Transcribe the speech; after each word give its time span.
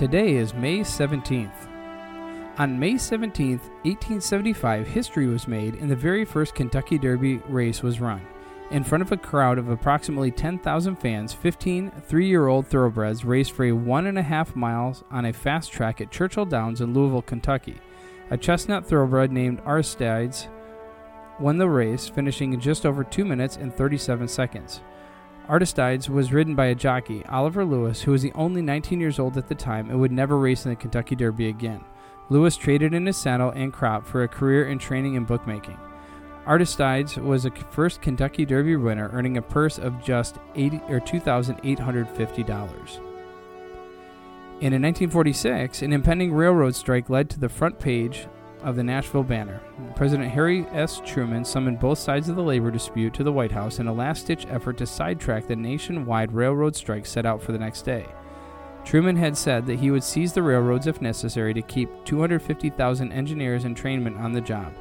Today 0.00 0.36
is 0.36 0.54
May 0.54 0.78
17th. 0.78 1.68
On 2.56 2.78
May 2.78 2.94
17th, 2.94 3.68
1875, 3.84 4.86
history 4.86 5.26
was 5.26 5.46
made 5.46 5.74
and 5.74 5.90
the 5.90 5.94
very 5.94 6.24
first 6.24 6.54
Kentucky 6.54 6.96
Derby 6.96 7.36
race 7.50 7.82
was 7.82 8.00
run. 8.00 8.26
In 8.70 8.82
front 8.82 9.02
of 9.02 9.12
a 9.12 9.18
crowd 9.18 9.58
of 9.58 9.68
approximately 9.68 10.30
10,000 10.30 10.96
fans, 10.96 11.34
15 11.34 11.90
three 12.06 12.26
year 12.26 12.46
old 12.46 12.66
thoroughbreds 12.66 13.26
raced 13.26 13.52
for 13.52 13.66
a 13.66 13.72
one 13.72 14.06
and 14.06 14.16
a 14.16 14.22
half 14.22 14.56
miles 14.56 15.04
on 15.10 15.26
a 15.26 15.34
fast 15.34 15.70
track 15.70 16.00
at 16.00 16.10
Churchill 16.10 16.46
Downs 16.46 16.80
in 16.80 16.94
Louisville, 16.94 17.20
Kentucky. 17.20 17.76
A 18.30 18.38
chestnut 18.38 18.86
thoroughbred 18.86 19.30
named 19.30 19.60
Aristides 19.66 20.48
won 21.38 21.58
the 21.58 21.68
race, 21.68 22.08
finishing 22.08 22.54
in 22.54 22.60
just 22.60 22.86
over 22.86 23.04
2 23.04 23.26
minutes 23.26 23.58
and 23.58 23.70
37 23.74 24.28
seconds. 24.28 24.80
Aristides 25.50 26.08
was 26.08 26.32
ridden 26.32 26.54
by 26.54 26.66
a 26.66 26.74
jockey, 26.76 27.26
Oliver 27.26 27.64
Lewis, 27.64 28.00
who 28.00 28.12
was 28.12 28.22
the 28.22 28.32
only 28.34 28.62
19 28.62 29.00
years 29.00 29.18
old 29.18 29.36
at 29.36 29.48
the 29.48 29.54
time 29.56 29.90
and 29.90 29.98
would 29.98 30.12
never 30.12 30.38
race 30.38 30.64
in 30.64 30.70
the 30.70 30.76
Kentucky 30.76 31.16
Derby 31.16 31.48
again. 31.48 31.80
Lewis 32.28 32.56
traded 32.56 32.94
in 32.94 33.04
his 33.04 33.16
saddle 33.16 33.50
and 33.50 33.72
crop 33.72 34.06
for 34.06 34.22
a 34.22 34.28
career 34.28 34.68
in 34.68 34.78
training 34.78 35.16
and 35.16 35.26
bookmaking. 35.26 35.76
Aristides 36.46 37.16
was 37.16 37.42
the 37.42 37.50
first 37.70 38.00
Kentucky 38.00 38.44
Derby 38.44 38.76
winner, 38.76 39.10
earning 39.12 39.38
a 39.38 39.42
purse 39.42 39.78
of 39.78 40.00
just 40.04 40.38
80 40.54 40.82
or 40.88 41.00
$2,850. 41.00 43.00
And 44.62 44.74
in 44.74 44.82
1946, 44.82 45.82
an 45.82 45.92
impending 45.92 46.32
railroad 46.32 46.76
strike 46.76 47.10
led 47.10 47.28
to 47.30 47.40
the 47.40 47.48
front 47.48 47.80
page 47.80 48.28
of 48.62 48.76
the 48.76 48.82
Nashville 48.82 49.22
Banner. 49.22 49.60
President 49.96 50.30
Harry 50.30 50.66
S. 50.72 51.00
Truman 51.04 51.44
summoned 51.44 51.80
both 51.80 51.98
sides 51.98 52.28
of 52.28 52.36
the 52.36 52.42
labor 52.42 52.70
dispute 52.70 53.14
to 53.14 53.24
the 53.24 53.32
White 53.32 53.52
House 53.52 53.78
in 53.78 53.86
a 53.86 53.92
last 53.92 54.26
ditch 54.26 54.46
effort 54.48 54.76
to 54.78 54.86
sidetrack 54.86 55.46
the 55.46 55.56
nationwide 55.56 56.32
railroad 56.32 56.76
strike 56.76 57.06
set 57.06 57.26
out 57.26 57.42
for 57.42 57.52
the 57.52 57.58
next 57.58 57.82
day. 57.82 58.06
Truman 58.84 59.16
had 59.16 59.36
said 59.36 59.66
that 59.66 59.78
he 59.78 59.90
would 59.90 60.04
seize 60.04 60.32
the 60.32 60.42
railroads 60.42 60.86
if 60.86 61.02
necessary 61.02 61.52
to 61.54 61.62
keep 61.62 61.90
250,000 62.04 63.12
engineers 63.12 63.64
and 63.64 63.76
trainmen 63.76 64.16
on 64.16 64.32
the 64.32 64.40
job. 64.40 64.72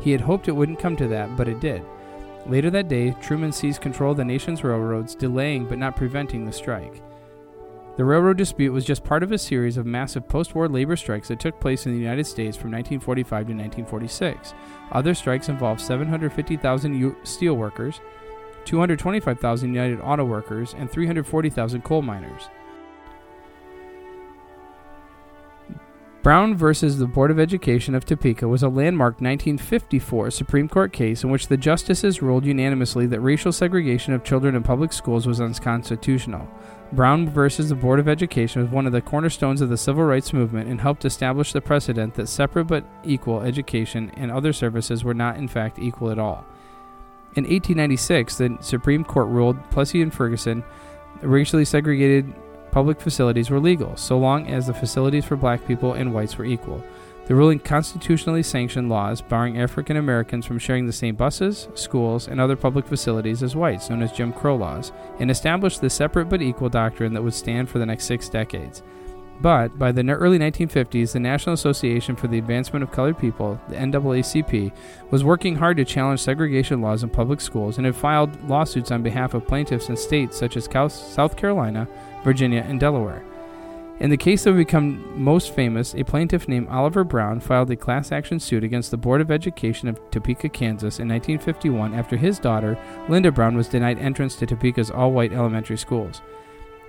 He 0.00 0.12
had 0.12 0.20
hoped 0.20 0.48
it 0.48 0.52
wouldn't 0.52 0.78
come 0.78 0.96
to 0.96 1.08
that, 1.08 1.36
but 1.36 1.48
it 1.48 1.60
did. 1.60 1.82
Later 2.46 2.70
that 2.70 2.88
day, 2.88 3.16
Truman 3.20 3.52
seized 3.52 3.80
control 3.80 4.12
of 4.12 4.18
the 4.18 4.24
nation's 4.24 4.62
railroads, 4.62 5.14
delaying 5.14 5.66
but 5.66 5.78
not 5.78 5.96
preventing 5.96 6.44
the 6.44 6.52
strike. 6.52 7.02
The 7.96 8.04
railroad 8.04 8.36
dispute 8.36 8.72
was 8.72 8.84
just 8.84 9.04
part 9.04 9.22
of 9.22 9.32
a 9.32 9.38
series 9.38 9.78
of 9.78 9.86
massive 9.86 10.28
post 10.28 10.54
war 10.54 10.68
labor 10.68 10.96
strikes 10.96 11.28
that 11.28 11.40
took 11.40 11.58
place 11.58 11.86
in 11.86 11.92
the 11.92 11.98
United 11.98 12.26
States 12.26 12.54
from 12.54 12.70
1945 12.70 13.30
to 13.30 13.52
1946. 13.54 14.52
Other 14.92 15.14
strikes 15.14 15.48
involved 15.48 15.80
750,000 15.80 16.94
U- 16.94 17.16
steel 17.22 17.54
workers, 17.54 18.00
225,000 18.66 19.72
United 19.72 20.00
Auto 20.00 20.24
Workers, 20.26 20.74
and 20.76 20.90
340,000 20.90 21.82
coal 21.84 22.02
miners. 22.02 22.50
Brown 26.22 26.56
versus 26.56 26.98
the 26.98 27.06
Board 27.06 27.30
of 27.30 27.38
Education 27.38 27.94
of 27.94 28.04
Topeka 28.04 28.48
was 28.48 28.64
a 28.64 28.68
landmark 28.68 29.20
1954 29.20 30.32
Supreme 30.32 30.68
Court 30.68 30.92
case 30.92 31.22
in 31.22 31.30
which 31.30 31.46
the 31.46 31.56
justices 31.56 32.20
ruled 32.20 32.44
unanimously 32.44 33.06
that 33.06 33.20
racial 33.20 33.52
segregation 33.52 34.12
of 34.12 34.24
children 34.24 34.56
in 34.56 34.64
public 34.64 34.92
schools 34.92 35.24
was 35.24 35.40
unconstitutional. 35.40 36.48
Brown 36.92 37.28
versus 37.28 37.68
the 37.68 37.74
Board 37.74 37.98
of 37.98 38.08
Education 38.08 38.62
was 38.62 38.70
one 38.70 38.86
of 38.86 38.92
the 38.92 39.00
cornerstones 39.00 39.60
of 39.60 39.68
the 39.68 39.76
civil 39.76 40.04
rights 40.04 40.32
movement 40.32 40.68
and 40.68 40.80
helped 40.80 41.04
establish 41.04 41.52
the 41.52 41.60
precedent 41.60 42.14
that 42.14 42.28
separate 42.28 42.66
but 42.66 42.84
equal 43.04 43.40
education 43.40 44.10
and 44.16 44.30
other 44.30 44.52
services 44.52 45.02
were 45.02 45.14
not, 45.14 45.36
in 45.36 45.48
fact, 45.48 45.78
equal 45.78 46.10
at 46.10 46.18
all. 46.18 46.44
In 47.34 47.44
1896, 47.44 48.38
the 48.38 48.58
Supreme 48.60 49.04
Court 49.04 49.28
ruled 49.28 49.70
Plessy 49.70 50.00
and 50.00 50.14
Ferguson 50.14 50.64
racially 51.22 51.64
segregated 51.64 52.32
public 52.70 53.00
facilities 53.00 53.50
were 53.50 53.60
legal, 53.60 53.96
so 53.96 54.18
long 54.18 54.46
as 54.46 54.66
the 54.66 54.74
facilities 54.74 55.24
for 55.24 55.36
black 55.36 55.66
people 55.66 55.94
and 55.94 56.14
whites 56.14 56.38
were 56.38 56.44
equal. 56.44 56.82
The 57.26 57.34
ruling 57.34 57.58
constitutionally 57.58 58.44
sanctioned 58.44 58.88
laws 58.88 59.20
barring 59.20 59.58
African 59.58 59.96
Americans 59.96 60.46
from 60.46 60.60
sharing 60.60 60.86
the 60.86 60.92
same 60.92 61.16
buses, 61.16 61.66
schools, 61.74 62.28
and 62.28 62.40
other 62.40 62.54
public 62.54 62.86
facilities 62.86 63.42
as 63.42 63.56
whites, 63.56 63.90
known 63.90 64.02
as 64.02 64.12
Jim 64.12 64.32
Crow 64.32 64.54
laws, 64.54 64.92
and 65.18 65.28
established 65.28 65.80
the 65.80 65.90
separate 65.90 66.28
but 66.28 66.40
equal 66.40 66.68
doctrine 66.68 67.12
that 67.14 67.22
would 67.22 67.34
stand 67.34 67.68
for 67.68 67.80
the 67.80 67.86
next 67.86 68.04
six 68.04 68.28
decades. 68.28 68.84
But 69.40 69.76
by 69.76 69.90
the 69.90 70.08
early 70.12 70.38
1950s, 70.38 71.12
the 71.12 71.20
National 71.20 71.54
Association 71.54 72.14
for 72.14 72.28
the 72.28 72.38
Advancement 72.38 72.84
of 72.84 72.92
Colored 72.92 73.18
People, 73.18 73.60
the 73.68 73.74
NAACP, 73.74 74.72
was 75.10 75.24
working 75.24 75.56
hard 75.56 75.76
to 75.78 75.84
challenge 75.84 76.20
segregation 76.20 76.80
laws 76.80 77.02
in 77.02 77.10
public 77.10 77.40
schools 77.40 77.76
and 77.76 77.86
had 77.86 77.96
filed 77.96 78.48
lawsuits 78.48 78.92
on 78.92 79.02
behalf 79.02 79.34
of 79.34 79.48
plaintiffs 79.48 79.88
in 79.88 79.96
states 79.96 80.38
such 80.38 80.56
as 80.56 80.64
South 80.64 81.36
Carolina, 81.36 81.88
Virginia, 82.22 82.64
and 82.68 82.78
Delaware. 82.78 83.24
In 83.98 84.10
the 84.10 84.16
case 84.18 84.44
that 84.44 84.50
would 84.50 84.58
become 84.58 85.22
most 85.22 85.54
famous, 85.54 85.94
a 85.94 86.04
plaintiff 86.04 86.48
named 86.48 86.68
Oliver 86.68 87.02
Brown 87.02 87.40
filed 87.40 87.70
a 87.70 87.76
class 87.76 88.12
action 88.12 88.38
suit 88.38 88.62
against 88.62 88.90
the 88.90 88.98
Board 88.98 89.22
of 89.22 89.30
Education 89.30 89.88
of 89.88 89.98
Topeka, 90.10 90.50
Kansas 90.50 90.98
in 90.98 91.08
1951 91.08 91.94
after 91.94 92.14
his 92.14 92.38
daughter, 92.38 92.78
Linda 93.08 93.32
Brown, 93.32 93.56
was 93.56 93.68
denied 93.68 93.98
entrance 93.98 94.36
to 94.36 94.44
Topeka's 94.46 94.90
all 94.90 95.12
white 95.12 95.32
elementary 95.32 95.78
schools. 95.78 96.20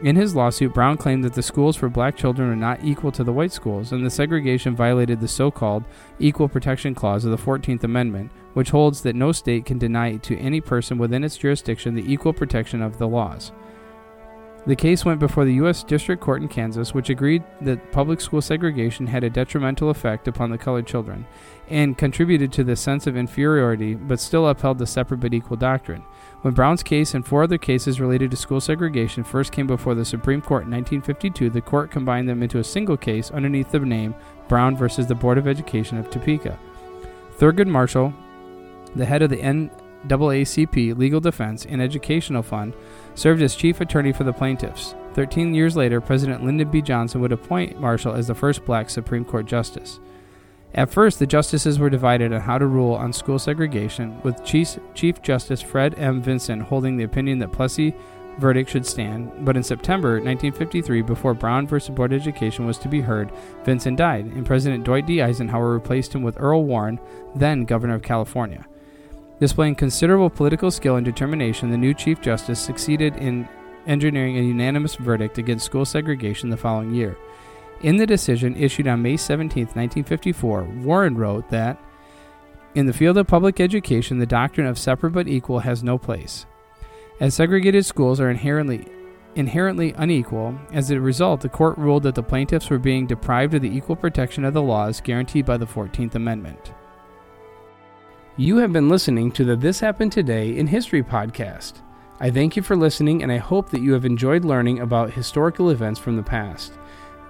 In 0.02 0.18
his 0.18 0.36
lawsuit, 0.36 0.74
Brown 0.74 0.98
claimed 0.98 1.24
that 1.24 1.34
the 1.34 1.42
schools 1.42 1.78
for 1.78 1.88
black 1.88 2.18
children 2.18 2.50
were 2.50 2.58
not 2.58 2.84
equal 2.84 3.14
to 3.14 3.24
the 3.24 3.34
white 3.34 3.54
schools, 3.54 3.94
and 3.94 4.06
the 4.06 4.10
segregation 4.10 4.76
violated 4.76 5.22
the 5.22 5.30
so 5.30 5.50
called 5.50 5.86
Equal 6.20 6.50
Protection 6.50 6.94
Clause 6.94 7.24
of 7.24 7.32
the 7.32 7.38
14th 7.38 7.86
Amendment, 7.86 8.32
which 8.54 8.70
holds 8.70 9.02
that 9.02 9.16
no 9.16 9.32
state 9.32 9.66
can 9.66 9.80
deny 9.80 10.18
to 10.18 10.38
any 10.38 10.60
person 10.60 10.98
within 10.98 11.24
its 11.24 11.38
jurisdiction 11.38 11.96
the 11.96 12.12
equal 12.12 12.34
protection 12.34 12.82
of 12.82 12.98
the 12.98 13.08
laws. 13.08 13.54
The 14.68 14.76
case 14.76 15.06
went 15.06 15.22
before 15.22 15.46
the 15.46 15.54
U.S. 15.54 15.82
District 15.82 16.22
Court 16.22 16.42
in 16.42 16.50
Kansas, 16.50 16.94
which 16.94 17.10
agreed 17.10 17.42
that 17.62 17.94
public 17.94 18.20
school 18.20 18.42
segregation 18.42 19.08
had 19.08 19.24
a 19.24 19.30
detrimental 19.30 19.90
effect 19.90 20.28
upon 20.28 20.52
the 20.52 20.58
colored 20.58 20.86
children 20.86 21.26
and 21.70 21.98
contributed 21.98 22.52
to 22.52 22.66
the 22.66 22.76
sense 22.76 23.08
of 23.08 23.16
inferiority, 23.16 23.96
but 23.96 24.20
still 24.20 24.46
upheld 24.46 24.78
the 24.78 24.86
separate 24.86 25.22
but 25.22 25.34
equal 25.34 25.56
doctrine. 25.56 26.04
When 26.42 26.54
Brown's 26.54 26.84
case 26.84 27.14
and 27.14 27.26
four 27.26 27.44
other 27.44 27.58
cases 27.58 28.02
related 28.02 28.30
to 28.32 28.38
school 28.38 28.60
segregation 28.60 29.24
first 29.24 29.54
came 29.54 29.68
before 29.68 29.96
the 29.96 30.04
Supreme 30.04 30.42
Court 30.42 30.66
in 30.66 30.72
1952, 30.72 31.50
the 31.50 31.62
court 31.62 31.90
combined 31.90 32.28
them 32.28 32.44
into 32.44 32.60
a 32.60 32.64
single 32.64 32.98
case 32.98 33.32
underneath 33.32 33.72
the 33.72 33.80
name 33.80 34.14
Brown 34.50 34.76
versus 34.76 35.08
the 35.08 35.16
Board 35.16 35.38
of 35.38 35.48
Education 35.48 35.98
of 35.98 36.10
Topeka. 36.10 36.60
Thurgood 37.38 37.68
Marshall, 37.68 38.14
the 38.98 39.06
head 39.06 39.22
of 39.22 39.30
the 39.30 39.42
NAACP 40.08 40.98
Legal 40.98 41.20
Defense 41.20 41.66
and 41.66 41.82
Educational 41.82 42.44
Fund, 42.44 42.74
served 43.16 43.42
as 43.42 43.56
chief 43.56 43.82
attorney 43.82 44.12
for 44.12 44.24
the 44.24 44.34
plaintiffs. 44.34 44.96
Thirteen 45.14 45.54
years 45.54 45.76
later, 45.76 46.00
President 46.00 46.44
Lyndon 46.44 46.70
B. 46.70 46.82
Johnson 46.82 47.22
would 47.22 47.32
appoint 47.32 47.80
Marshall 47.80 48.14
as 48.14 48.28
the 48.28 48.36
first 48.36 48.66
black 48.66 48.90
Supreme 48.90 49.26
Court 49.26 49.46
justice. 49.46 50.00
At 50.74 50.92
first, 50.92 51.18
the 51.18 51.26
justices 51.26 51.80
were 51.80 51.90
divided 51.90 52.34
on 52.34 52.42
how 52.42 52.58
to 52.58 52.68
rule 52.68 52.94
on 52.94 53.12
school 53.14 53.40
segregation, 53.40 54.22
with 54.22 54.44
Chief, 54.44 54.78
Chief 54.94 55.22
Justice 55.22 55.62
Fred 55.62 55.96
M. 55.98 56.22
Vinson 56.22 56.60
holding 56.60 56.98
the 56.98 57.06
opinion 57.06 57.40
that 57.40 57.52
Plessy 57.52 57.96
verdict 58.38 58.70
should 58.70 58.86
stand, 58.86 59.32
but 59.44 59.58
in 59.58 59.64
September 59.64 60.12
1953, 60.16 61.02
before 61.02 61.34
Brown 61.34 61.66
v. 61.68 61.80
Board 61.92 62.14
of 62.14 62.22
Education 62.22 62.68
was 62.68 62.78
to 62.78 62.88
be 62.88 63.02
heard, 63.02 63.32
Vinson 63.64 63.96
died, 63.96 64.26
and 64.26 64.46
President 64.46 64.84
Dwight 64.84 65.08
D. 65.08 65.22
Eisenhower 65.22 65.74
replaced 65.74 66.14
him 66.14 66.22
with 66.22 66.40
Earl 66.40 66.64
Warren, 66.64 67.00
then 67.36 67.66
Governor 67.66 67.96
of 67.96 68.04
California. 68.04 68.66
Displaying 69.40 69.76
considerable 69.76 70.32
political 70.32 70.72
skill 70.72 70.96
and 70.96 71.06
determination, 71.06 71.70
the 71.70 71.78
new 71.78 71.94
Chief 71.94 72.20
Justice 72.20 72.60
succeeded 72.60 73.16
in 73.18 73.48
engineering 73.86 74.38
a 74.38 74.42
unanimous 74.42 74.96
verdict 74.96 75.38
against 75.38 75.66
school 75.66 75.86
segregation 75.86 76.50
the 76.50 76.58
following 76.58 76.94
year. 76.94 77.18
In 77.82 77.98
the 77.98 78.08
decision 78.08 78.56
issued 78.56 78.88
on 78.88 79.04
May 79.04 79.16
17, 79.16 79.66
1954, 79.66 80.64
Warren 80.82 81.16
wrote 81.16 81.48
that 81.50 81.80
In 82.74 82.88
the 82.88 82.94
field 82.94 83.18
of 83.18 83.28
public 83.28 83.60
education, 83.60 84.18
the 84.18 84.26
doctrine 84.26 84.66
of 84.66 84.80
separate 84.80 85.12
but 85.12 85.28
equal 85.28 85.60
has 85.60 85.84
no 85.84 86.00
place. 86.00 86.48
As 87.20 87.36
segregated 87.36 87.86
schools 87.86 88.20
are 88.20 88.32
inherently 88.32 88.88
inherently 89.36 89.94
unequal, 89.98 90.58
as 90.74 90.90
a 90.90 91.00
result, 91.00 91.42
the 91.42 91.50
court 91.50 91.78
ruled 91.78 92.02
that 92.02 92.16
the 92.16 92.24
plaintiffs 92.24 92.72
were 92.72 92.80
being 92.80 93.06
deprived 93.06 93.54
of 93.54 93.62
the 93.62 93.70
equal 93.70 93.96
protection 93.96 94.44
of 94.44 94.56
the 94.56 94.62
laws 94.64 95.00
guaranteed 95.00 95.46
by 95.46 95.58
the 95.58 95.68
14th 95.68 96.16
Amendment. 96.16 96.74
You 98.40 98.58
have 98.58 98.72
been 98.72 98.88
listening 98.88 99.32
to 99.32 99.44
the 99.44 99.56
This 99.56 99.80
Happened 99.80 100.12
Today 100.12 100.58
in 100.58 100.68
History 100.68 101.02
podcast. 101.02 101.82
I 102.20 102.30
thank 102.30 102.56
you 102.56 102.62
for 102.62 102.76
listening 102.76 103.24
and 103.24 103.32
I 103.32 103.38
hope 103.38 103.72
that 103.72 103.82
you 103.82 103.94
have 103.94 104.06
enjoyed 104.06 104.46
learning 104.46 104.80
about 104.80 105.12
historical 105.12 105.72
events 105.72 106.00
from 106.00 106.16
the 106.16 106.22
past. 106.22 106.74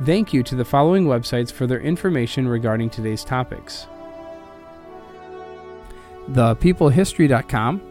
Thank 0.03 0.33
you 0.33 0.43
to 0.43 0.55
the 0.55 0.65
following 0.65 1.05
websites 1.05 1.49
for 1.49 1.65
their 1.65 1.79
information 1.79 2.45
regarding 2.45 2.89
today's 2.89 3.23
topics 3.23 3.87
thepeoplehistory.com, 6.31 7.81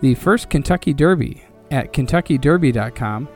the 0.00 0.14
first 0.14 0.48
Kentucky 0.48 0.92
Derby 0.92 1.42
at 1.72 1.92
kentuckyderby.com, 1.92 3.28